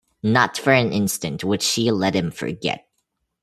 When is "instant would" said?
0.93-1.61